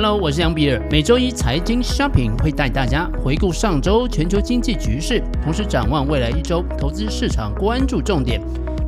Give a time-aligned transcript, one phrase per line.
[0.00, 0.80] Hello，我是杨比尔。
[0.88, 8.40] 每周一财经 Shopping 会带大家回顾上周全球经济局势，同时展望未来一周投资市场关注重点，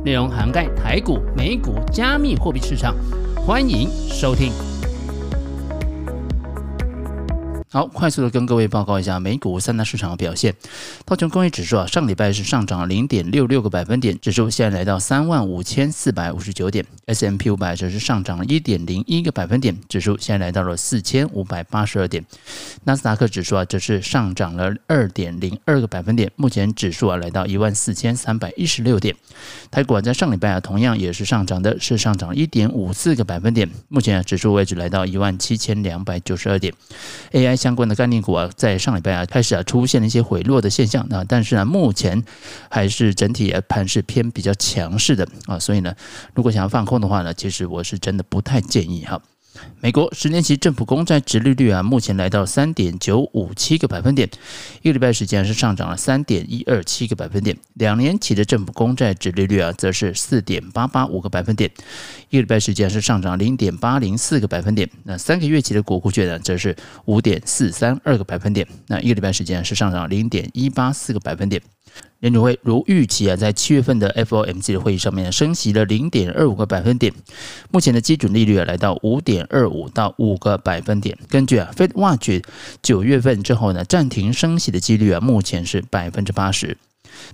[0.05, 2.95] 内容涵盖台股、美股、加密货币市场。
[3.45, 4.53] 欢迎收听。
[7.73, 10.53] 好，快速的跟各位报告一下美股三大市场的表现。
[11.05, 16.85] 道琼工业指数啊，上礼拜是上涨零点六六个百分点，指数现在来到三万五千四百五十九点。
[17.05, 22.25] S M P 五百则是上涨了一点零一个百分点，指数现在来到了四千五百八十二点。
[22.83, 29.15] 纳斯达克指数啊，则是上涨了二点零二个百分点，目前指数啊来到一万四千三百一十六点。
[29.71, 36.73] 台股啊，在上礼拜啊，同样也是上涨的，是上涨一点五四个百分点，目前啊，指数位置来到一万七千两百九十二点。
[37.31, 42.23] AI 相关的概念股啊，在上礼拜啊开始啊出现了一些回落的现象啊，但是呢，目前
[42.71, 45.93] 还是整体盘是偏比较强势的啊，所以呢，
[46.33, 49.21] 如果想要放空的话呢，其实我是真的不太建议哈。
[49.81, 54.29] 美国十年期政府公债殖利率啊，目前来到三点九五七个百分点，
[54.81, 57.57] 一个礼拜时间是上涨了三点一二七个百分点。
[57.73, 61.69] 两年期的政府公债殖利率啊，则是四点八八五个百分点，
[62.29, 64.89] 一个礼拜时间是上涨零点八零四个百分点。
[65.03, 71.61] 那三个月期的国库券呢，则是五点四三二个百分点，那一个礼拜时间是上涨零点一八四个百分点。
[72.19, 77.11] 联储会如预期啊，在七月份的 FOMC 的会议上面升息了零点二五个百分点，
[77.71, 81.17] 目前的基准利率啊来到五点二五到五个百分点。
[81.27, 82.43] 根据啊 FedWatch
[82.83, 86.77] 九月份之后呢暂停升息的几率啊，目前是百分之八十。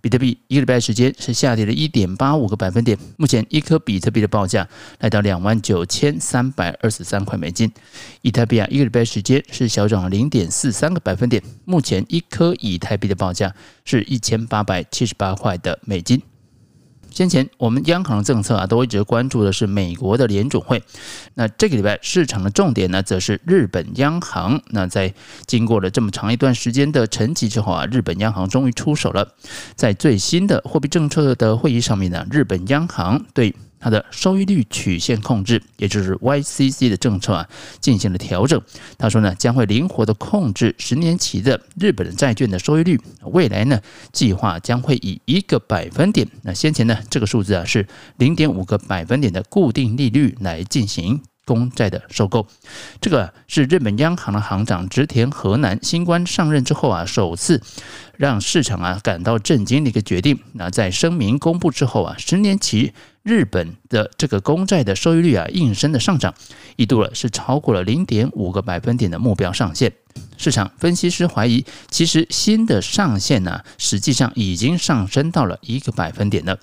[0.01, 4.67] 比特币一个礼拜时间是下跌了一点八五个百分点，目前一颗比特币的报价
[4.99, 7.71] 来到两万九千三百二十三块美金。
[8.21, 13.53] 以太币啊，一个礼拜时间是小涨了零点四三个百分点，目前一颗以太币的报价
[13.85, 16.21] 是一千八百七十八块的美金。
[17.11, 20.83] 先前我们央行的政策啊，都一直关注的是美国的联准会。
[21.33, 24.61] 那这个礼拜市场的重点呢，则是日本央行。
[24.69, 25.13] 那在
[25.45, 29.33] 经过了这么长一段时间的沉寂之后啊，日本央行终于出手了。
[29.75, 37.49] 在最新的货币政策的会议上面呢，日本央行对它的收益率曲线控制，也就是 YCC 的政策啊，
[37.79, 38.61] 进行了调整。
[38.97, 42.99] 他说呢，将会灵活的控制十年期的日本的债券的收益率。
[43.23, 43.79] 未来呢，
[44.11, 52.45] 计划将会以一个百分点，那先前呢，这个数字啊是零点五个百分点的固定利率来进行公债的收购。
[53.01, 57.63] 这个是日本央行的行长植田和男新官上任之后啊，首次
[58.17, 60.37] 让市场啊感到震惊的一个决定。
[60.53, 62.93] 那在声明公布之后啊，十年期。
[63.23, 66.33] 日本的这个公债的收益率啊，应声的上涨，
[66.77, 69.91] 一度了是超过了零点五个百分点的目标上限。
[70.37, 76.57] 市场分析师怀疑，其实新的上限呢，实际上已经上升到了一个百分点了。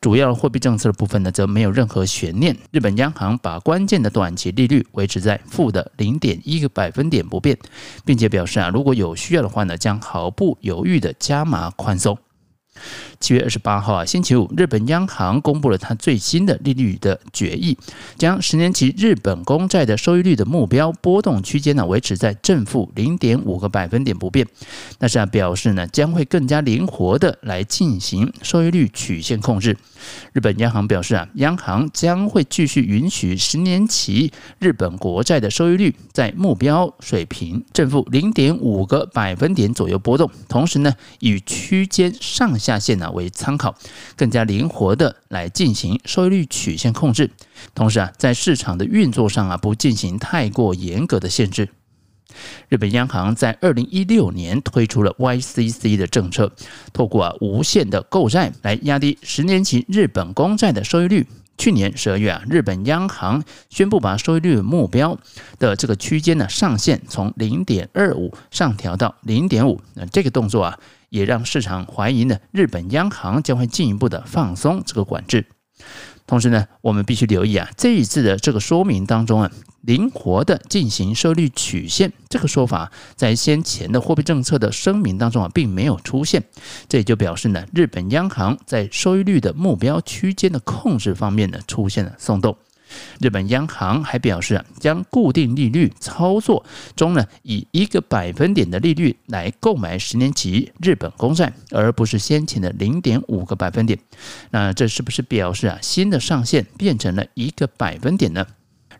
[0.00, 2.56] 主要货币政策的部分呢，则没有任何悬念。
[2.70, 7.56] 日本央行把关键的短期利率维持在负的零点一个百分点不变，
[8.04, 12.18] 并且表示啊，如果有需要的话呢，将毫不犹豫的加码宽松。
[13.20, 17.78] 七月二十八号啊，星期五，日本央行公布了它最新的利率的决议，
[18.18, 24.46] 将十年期日本公债的收益率的目标波动区间呢维持在正负零点五个百分点不变。
[24.98, 29.76] 但是啊，表示呢将会更加灵活的来进行收益率曲线控制。
[30.32, 43.74] 日本央行表示啊，央行将会继续允许十年期日本国债的收益率在目标水平正负零点五个百分点左右波动，同时呢以区间上下限呢为参考，
[44.16, 47.30] 更加灵活的来进行收益率曲线控制。
[47.74, 51.68] 同时啊，在市场的运作上啊，不进行太过严格的限制。
[52.68, 56.50] 日本央行在二零一六年推出了 YCC 的政策，
[56.92, 61.26] 透过啊无限的购债来压低十年期日本公债的收益率。
[61.58, 65.18] 去年十二月啊，日本央行宣布把收益率目标
[65.58, 69.80] 的这个区间呢上限从零点二五上调到零点五。
[69.94, 70.78] 那这个动作啊，
[71.10, 75.46] 也让市场怀疑呢，日本央行将会进一步的放松这个管制。
[76.32, 79.50] 同时呢，我们必须留意啊，这一次的这个说明当中啊，
[79.82, 86.42] 灵活的进行收益率曲线这个说法，在先前的货币政策的声明当中啊，并没有出现。
[86.88, 92.56] 这也就表示呢，日本央行在收益率的目标区间的控制方面呢，出现了松动。
[93.20, 96.64] 日本央行还表示，将固定利率操作
[96.96, 103.98] 中呢，以一个百分点的利率来购买十年期日本公债，而不是先前的零点五个百分点。
[104.50, 108.46] 那这是不是表示啊，新的上限变成了一个百分点呢？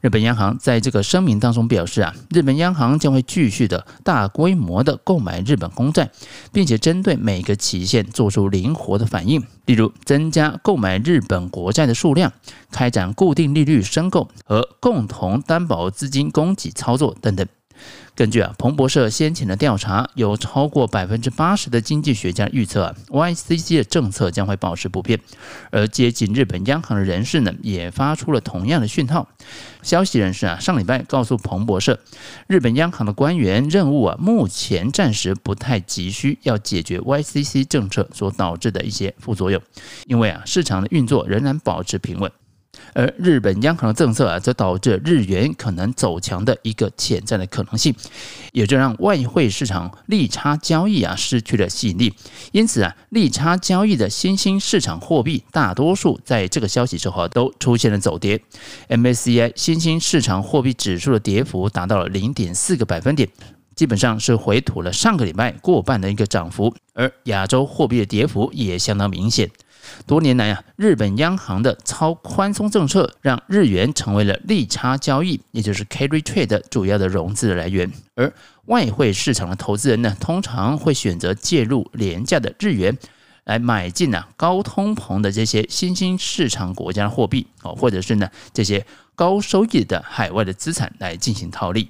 [0.03, 6.11] 日本央行在这个声明当中表示啊，日本央行将会继续的大规模的购买日本公债，
[6.53, 12.33] 并且针对每个期限做出灵活的反应，例如增加购买日本国债的数量，
[12.73, 17.47] 开展固定利率申购和共同担保资金供给操作等等。
[18.15, 25.19] 根据啊彭博社先前的调查，有超过百分之八十的经济学家预测啊，YCC 的政策将会保持不变。
[25.71, 29.29] 而接近日本央行的人士呢，也发出了同样的讯号。
[29.83, 31.99] 消息人士啊，上礼拜告诉彭博社，
[32.47, 39.61] 日本央行的官员任务啊，目前暂时不太急需要解决 YCC 政策所导致的一些副作用，
[40.07, 42.31] 因为啊，市场的运作仍然保持平稳。
[42.95, 47.95] 而日本央行的政策啊，则导致日元可能走强的一个潜在的可能性，
[48.53, 52.15] 也就让外汇市场利差交易啊失去了吸引力。
[52.53, 58.41] 因此啊，利差交易的新兴市场货币大多数在这个消息之后都出现了走跌。
[58.89, 63.29] MSCI 新兴市场货币指数的跌幅达到了零点四个百分点，
[63.75, 66.75] 基本上是回吐了上个礼拜过半的一个涨幅。
[66.95, 69.51] 而亚洲货币的跌幅也相当明显。
[70.07, 77.91] 多年来啊，日本央行的超宽松政策让日元成为了利差交易，也就是 carry trade 的主要的融资来源。
[78.15, 78.33] 而
[78.67, 82.97] 外汇市场的投资人呢，通常会选择介入廉价的日元，
[83.45, 91.89] 来买进啊高通膨的这些新兴市场国家的货币哦，或者是呢这些高收益的海外的资产来进行套利。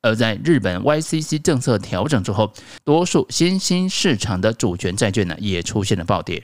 [0.00, 2.50] 而在日本 YCC 政策调整之后，
[2.84, 6.42] 多数新兴市场的主权债券呢也出现了暴跌。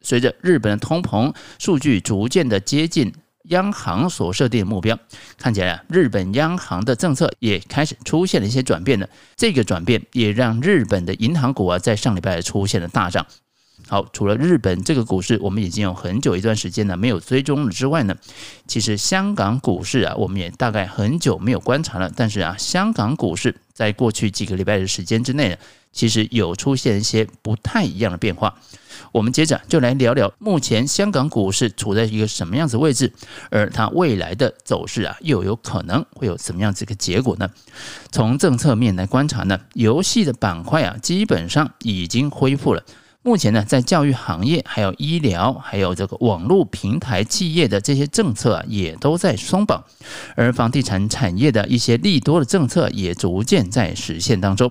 [0.00, 3.12] 随着日本的通膨数据逐渐的接近
[3.44, 4.98] 央行所设定的目标，
[5.38, 9.08] 看起来，日本央行的政策也开始出现了一些转变了。
[9.36, 13.26] 这个转变也让日本的银行股啊，在上礼拜出现了大涨。
[13.88, 18.14] 好，除了日本这个股市，我们已经有很久一段时间呢没有追踪了之外呢，
[18.66, 22.12] 其实香港股市啊，我们也大概很久没有观察了。
[22.14, 25.56] 但是啊，香港股市在过去几个礼拜的时间之内呢，
[25.90, 28.54] 其实有出现一些不太一样的变化。
[29.10, 33.10] 我们接着就来聊聊目前香港股市处在一个什么样子位置，
[33.48, 37.48] 而它未来的走势啊，又有可能会有什么样子一个结果呢？
[38.12, 42.84] 从政策面来观察呢，游戏的板块啊，基本上已经恢复了。
[43.22, 49.84] 目前呢，在教育行业、还有医疗、还有这个网络平台企业的这些政策啊，也都在松绑，
[50.36, 54.70] 而房地产产业的一些利多的政策也逐渐在实现当中。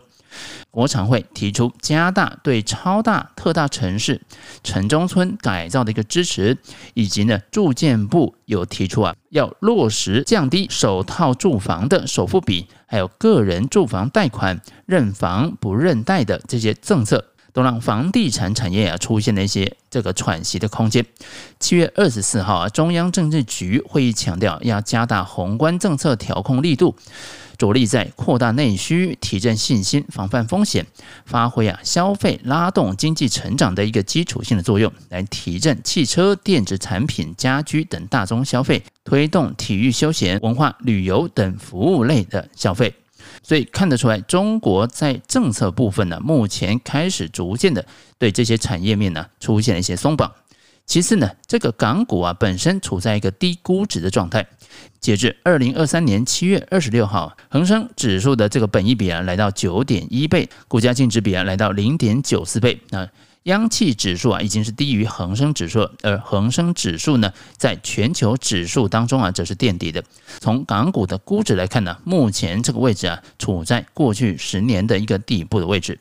[0.69, 4.21] 国常会提出加大对超大特大城市
[4.63, 6.57] 城中村改造的一个支持，
[6.93, 17.25] 以及呢，住建部有提出啊，要落实降低首套住房的首付比，还有个人住房贷款认房不认贷的这些政策，
[17.57, 21.03] 都让房地产产业啊出现了一些这个喘息的空间。
[21.59, 26.95] 七月二十四号啊，中央政治局会议强调要加大宏观政策调控力度。
[27.57, 30.85] 着力在扩大内需、提振信心、防范风险，
[31.25, 42.93] 发挥啊消费拉动经济成长的一个基础性的作用，来提振汽车、电子产品、家居等大宗消费，推动体育休闲、文化旅游等服务类的消费。
[43.47, 47.85] 所以看得出来，中国在政策部分呢，目前开始逐渐的
[48.17, 50.29] 对这些产业面呢出现了一些松绑。
[50.85, 54.45] 其次呢，这个港股啊本身处在一个低估值的状态。
[54.99, 62.81] 截至二零二三年七月二十六号，恒生指数的这个本益比啊来到九点一倍，股价净值比啊来到零点九四倍。
[62.89, 63.07] 那
[63.47, 70.03] 央企指数啊已经是低于恒生指数，而恒生指数呢在全球指数当中啊则是垫底的。
[70.39, 75.97] 从港股的估值来看呢，目前这个位置啊处在过去十年的一个底部的位置。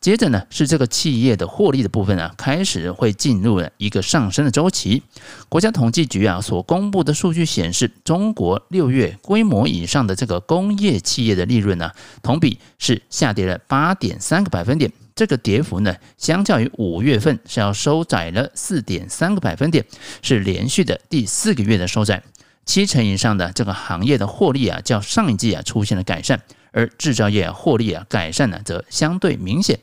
[0.00, 5.02] 接着呢，是这个企业的获利的部分啊，开始会进入了一个上升的周期。
[5.50, 11.90] 国家统计局啊所公布的数据显示，中国六月规模以上的这个工业企业的利润呢，
[12.22, 14.90] 同比是下跌了八点三个百分点。
[15.14, 19.84] 这个跌幅呢，相较于五月份是要收窄了四点三个百分点，
[20.22, 22.22] 是连续的第四个月的收窄。
[22.64, 26.40] 七成以上的这个行业的获利啊，较上一季啊出现了改善。
[26.72, 29.78] 而制造业获利啊改善呢，则相对明显。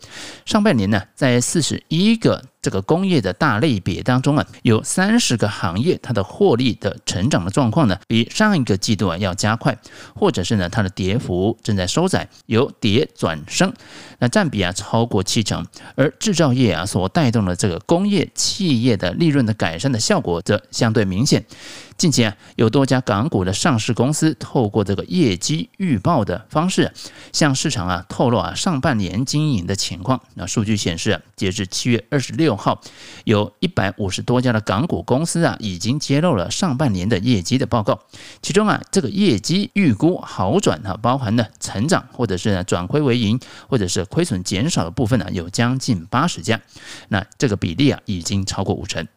[0.45, 9.77] 上半年呢，在四十一个这个工业的大类别当中啊，有三十个行业它的获利的成长的状况呢，比上一个季度啊要加快，
[10.13, 13.71] 或者是呢它的跌幅正在收窄，由跌转升，
[14.19, 15.65] 那占比啊超过七成。
[15.95, 21.45] 而制造业啊所带动的这个工业企业的利润的改善的效果则相对明显。
[21.95, 26.91] 近期啊，有多家港股的上市公司透过这个业绩预报的方式，
[27.31, 30.21] 向市场啊透露啊上半年经营的情况。
[30.35, 32.81] 那数据显示啊，截至七月二十六号，
[33.23, 37.99] 有一百五十多家的港股公司啊，已经揭露了上半年的业绩的报告。
[38.41, 46.59] 其中啊，这个业绩预估好转啊，包含了成长或者是转亏为盈，或者是亏损减少的部分呢，有将近八十家。
[47.09, 49.07] 那这个比例啊，已经超过五成。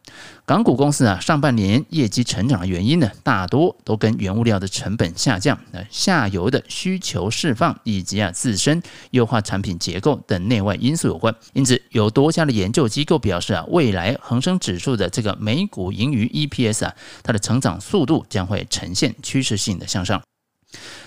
[0.51, 11.33] 港股公司啊，上半年业绩成长的原因呢，大多都跟原物料的成本下降、那下游的需求释放以及啊自身优化产品结构等内外因素有关。
[11.53, 20.21] 因此，有多家的研究机构表示啊，未来恒生指数的这个每股盈余 EPS 啊，它的成长速度将会呈现趋势性的向上。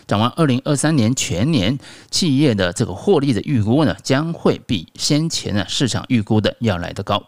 [0.08, 1.78] 展望二零二三年全年
[2.10, 7.22] 企业的这个获利的预估呢，将会比先前呢市场预估的要来得高。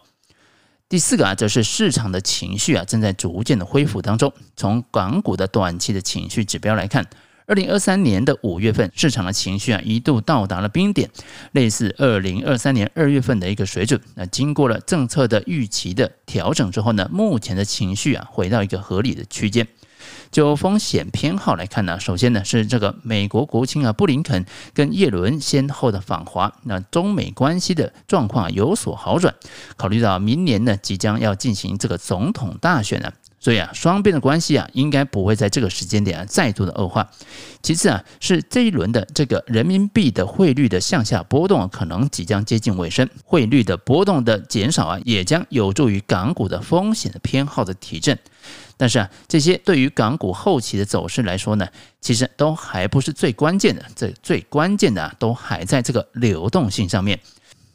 [0.88, 4.32] 第四个啊，则是市场的情绪啊，正在逐渐的恢复当中。
[4.54, 7.04] 从港股的短期的情绪指标来看，
[7.46, 11.10] 二零二三年的五月份，市场的情绪啊，一度到达了冰点，
[11.50, 14.00] 类似二零二三年二月份的一个水准。
[14.14, 19.66] 那经过了政策的预期的调整之后呢，目前的情绪啊，回到一个合理的区间。
[20.30, 24.44] 就风险偏好来看呢，首先呢是这个美国国务卿啊布林肯
[24.74, 29.34] 跟叶伦先后的访华，那中美关系的状况有所好转。
[29.76, 37.08] 考虑到明年呢即将要进行这个总统大选呢，所以啊双边的关系啊应该不会在这个时间点啊再度的恶化。
[37.62, 48.18] 其次啊是这一轮的这个人民币的汇率的向下波动可能即将接近尾声，汇率的波动的减少啊也将有助于港股的风险偏好的提振。
[48.76, 51.66] 但是啊，这些对于港股后期的走势来说呢，
[52.00, 53.82] 其实都还不是最关键的。
[53.94, 57.18] 这最关键的啊，都还在这个流动性上面，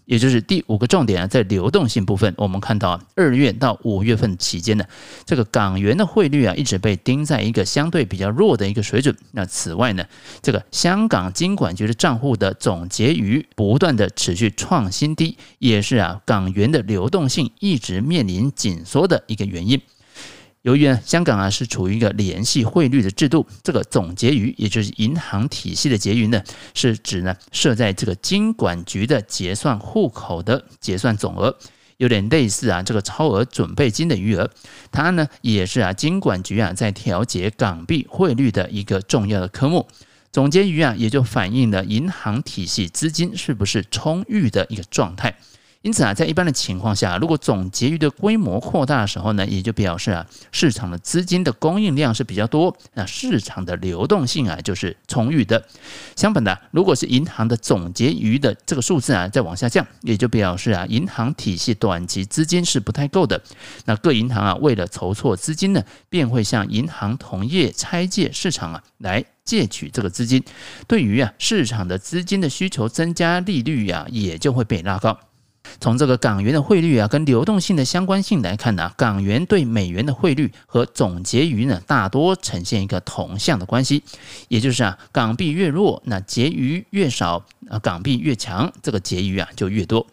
[0.05, 4.85] 也就是第五个重点啊，在流动性部分，我们看到二月到五月份期间呢，
[5.25, 9.15] 这个港元的汇率啊，一直被盯在一个相对比较弱的一个水准。
[9.31, 10.05] 那此外呢，
[10.43, 19.81] 这个香港金管局的账户的总结余不断的持续创新低，也是啊，港元的流动性一直面临紧缩的一个原因。
[20.63, 26.43] 由于呢，香港啊是处于一个联系汇率的制度，这个总结余，也就是银行体系的结余呢，
[26.75, 31.57] 是指呢设在这个金管局的结算户口的结算总额，
[31.97, 34.51] 有点类似啊这个超额准备金的余额，
[34.91, 39.87] 它呢也是啊金管局啊在调节港币汇率的一个重要的科目。
[40.31, 45.35] 总结余啊也就反映了银行体系资金是不是充裕的一个状态。
[45.81, 55.65] 因此啊，在一般的情况下，如果总结余的规模扩大的时候呢，也就表示啊，市场的资金的供应量是比较多，那市场的流动性啊就是充裕的。
[56.15, 63.41] 相反的，如果是银行的总结余的这个数字啊在往下降，也就表示啊，银行体系短期资金是不太够的。
[63.85, 70.43] 那各银行啊，为了筹措资金呢，便会向银行同业拆借市场啊来借取这个资金。
[70.87, 75.17] 对于啊市场的资金的需求增加，利率啊也就会被拉高。
[75.81, 84.03] 从这个港元的汇率啊，跟流动性的相关性来看呢，港元对美元的汇率和总结余呢，大多呈现一个同向的关系，
[84.47, 90.05] 也就是啊，港币越弱，那结余越少；啊，港币越强，这个结余啊就越多。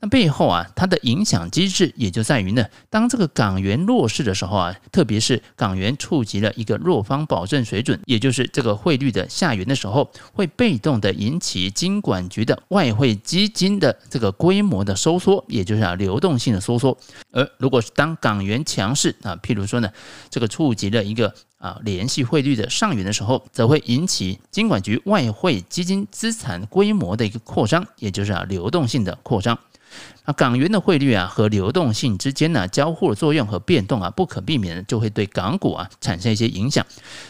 [0.00, 16.96] 那背后啊，它的影响机制也就在于呢，当这个港元弱势的时候啊，特别是港元触及了一个弱方保证水准，也就是这个汇率的下缘的时候，会被动的引起金管局的外汇基金的这个规模的收缩，也就是啊流动性的收缩。
[17.32, 19.90] 而如果是当港元强势啊，譬如说呢，
[20.28, 29.58] 这个触及了一个啊联系汇率的上缘的时候，则会引起金管局外汇基金资产规模的一个扩张，也就是啊流动性的扩张。
[30.24, 36.84] 那港元的汇率啊和流动性之间呢交互的作用和变动啊不可避免的就会对港股啊产生一些影响，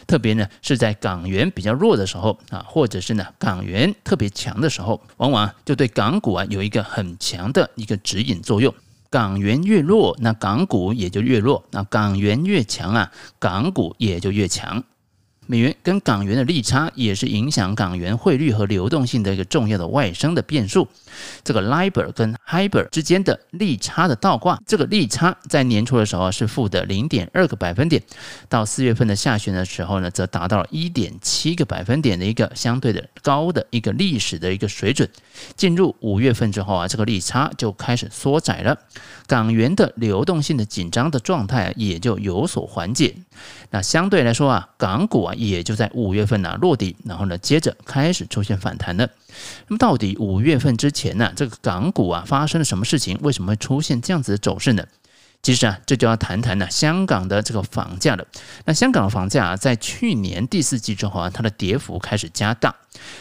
[0.06, 8.75] 特别呢是在港元比较弱的时候啊，或者是呢港元特别强的时候，往往就对港股啊有一个很强的一个指引作用。
[9.08, 14.82] 港元越弱，那港股也就越弱；那港元越强啊，港股也就越强。
[15.46, 20.88] 美元跟港元的利差也是影响港元汇率和流动性的一个重要的外生的变数。
[21.42, 28.02] 这个 LIBOR 跟 HIBOR 之间的利差的倒挂，这个利差在年初的时候是负的零点二个百分点，
[28.48, 35.08] 到四月份的下旬的时候呢，则达到了一点七个百分点的一个相对的高的一个历史的一个水准。
[35.56, 38.76] 进入五月份之后啊，这个利差就开始缩窄了，
[39.26, 43.14] 港元的流动性的紧张的状态也就有所缓解。
[43.70, 49.09] 那相对来说啊，港股啊也就在五月份呢、落地，然后呢接着开始出现反弹了。
[49.69, 53.19] 那么到底五月份之前呢、这个港股啊发生了什么事情？
[53.23, 54.85] 为什么会出现这样子的走势呢？
[55.43, 58.26] 其实啊，这就要谈谈呢香港的这个房价了。
[58.64, 62.75] 那香港的房价啊，在去年第四季之后啊，它的跌幅开始加大，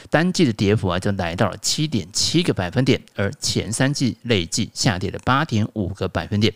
[0.10, 6.52] 单季的跌幅啊就来到了七点七个百分点，而前三季累计下跌了八点五个百分点，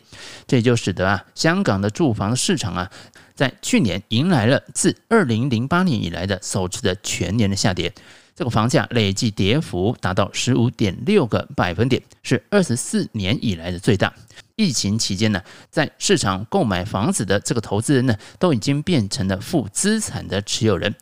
[0.48, 2.90] 这就使得啊香港的住房市场啊，
[3.40, 7.90] 在去年迎来了自二零零八年以来的首次的全年的下跌。
[8.36, 14.14] 这个房价累计跌幅达到十五点六个百分点，是二十四年以来的最大。
[14.58, 20.94] 疫情期间呢，在市场购买房子的这个投资人呢，都已经变成了负资产的持有人。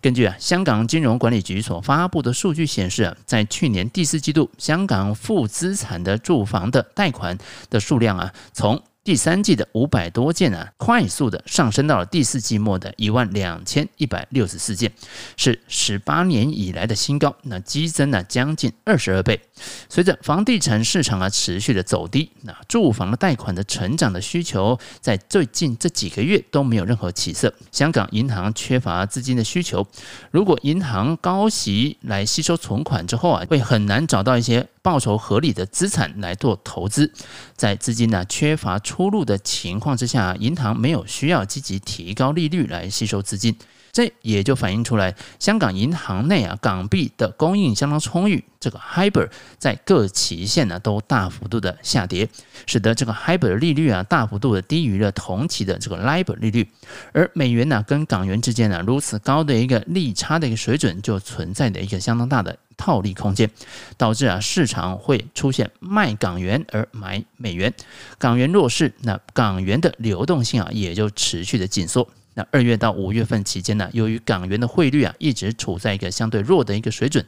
[0.00, 7.36] 根据啊，香港金融管理局所发布的数据显示啊，在去年第四季度，香港负资产的住房的贷款
[7.68, 14.92] 的数量啊，从第三季的五百多件啊，快速的上升到了第四季末的一万两千一百六十四件，
[15.38, 19.40] 是十八年以来的新高，那激增了将近二十二倍。
[19.88, 27.54] 随着房地产市场啊持续的走低，那住房的贷款的成长的需求在最近这几个月都没有任何起色。
[27.72, 29.86] 香港银行缺乏资金的需求，
[30.30, 34.68] 如果银行高息来吸收存款之后啊，会很难找到一些。
[34.82, 37.12] 报酬合理的资产来做投资，
[37.54, 43.56] 在资金呢缺乏出路的情况之下，银行没有需要积极提高利率来吸收资金，
[43.92, 52.28] 这也就反映出来，香港银行内啊港币的供应相当充裕，这个 HIBOR 在各期限呢都大幅度的下跌，
[52.66, 56.66] 使得这个 HIBOR 的利率啊大幅度的低于了同期的这个 LIBOR 利率，
[57.12, 62.56] 而美元呢跟港元之间呢如此高的一个利差的一个水准，就存在的一个相当大的。
[62.80, 63.50] 套利空间，
[63.98, 67.70] 导致啊市场会出现卖港元而买美元，
[68.16, 72.08] 港元弱势，那港元的流动性啊也就持续的紧缩。
[72.32, 77.22] 那二月到五月份期间呢，由于港元的汇率啊一直处在一个相对弱的一个水准，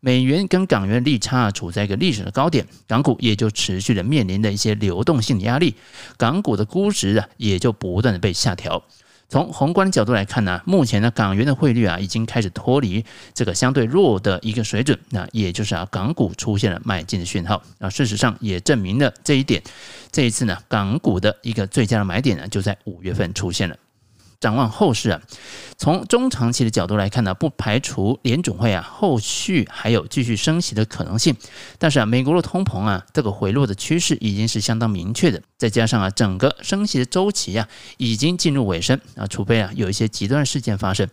[0.00, 5.74] 美元跟港元利差啊处在一个历史的高点，港股也就持续的面临的一些流动性的压力，
[6.18, 8.82] 港股的估值啊也就不断的被下调。
[9.30, 13.04] 从宏观的角度来看呢，目前呢港元的汇率啊，已经开始脱离
[13.34, 17.90] 这个相对弱的一个水准，那也就是啊，港股出现了买进的讯号啊。
[17.90, 19.62] 事实上也证明了这一点。
[20.10, 23.76] 这一次呢，港股的一个最佳的买点呢，就在五月份出现了。
[24.40, 25.20] 展望后市啊，
[25.76, 31.34] 从中长期的角度来看呢，不排除联准会啊后续还有继续升息的可能性。
[31.78, 41.08] 但是啊，美国的通膨啊这个回落的趋势已经是相当明确的，再加上啊整个升息的周期啊已经进入尾声啊，除非啊有一些极端事件发生。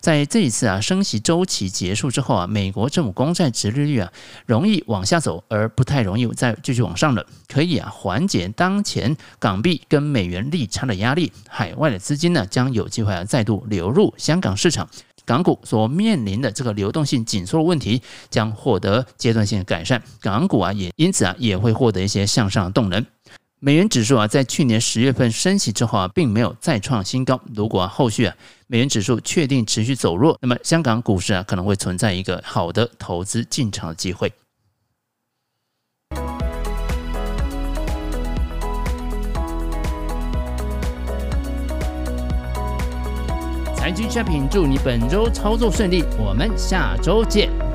[0.00, 4.10] 在这一次啊升息周期结束之后啊，美国政府公债殖利率啊
[4.46, 11.30] 容易往下走，而不太容易再继续往上了，可以啊缓解当前港币跟美元利差的压力。
[11.46, 14.88] 海外的资金呢将有机会啊，再度流入香港市场，
[15.24, 23.04] 港股所面临的这个流动性紧缩问题将获得阶段性改善，港股啊也因此啊也会获得一些向上的动能。
[23.62, 27.38] 美元指数啊在去年十月份升息之后啊，并没有再创新高。
[27.54, 28.34] 如果后续啊
[28.66, 34.32] 美元指数确定持续走弱，那么香港股市啊可能会存在一个好的投资进场的机会。
[43.92, 47.69] G shopping 祝你本周操作顺利，我们下周见。